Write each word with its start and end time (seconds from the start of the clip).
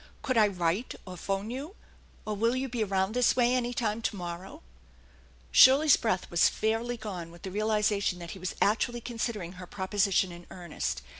Could 0.23 0.35
I 0.35 0.47
write 0.47 0.95
or 1.05 1.15
phone 1.15 1.51
you, 1.51 1.75
or 2.25 2.35
will 2.35 2.55
you 2.55 2.67
be 2.67 2.83
around 2.83 3.11
this 3.13 3.35
way 3.35 3.53
any 3.53 3.71
time 3.71 4.01
to 4.01 4.15
morrow?" 4.15 4.63
Shirley's 5.51 5.95
breath 5.95 6.31
was 6.31 6.49
fairly 6.49 6.97
gone 6.97 7.29
with 7.29 7.43
the 7.43 7.51
realization 7.51 8.17
that 8.17 8.31
he 8.31 8.39
was 8.39 8.55
actually 8.59 9.01
considering 9.01 9.51
her 9.57 9.67
proposition 9.67 10.31
in 10.31 10.47
earnest. 10.49 11.03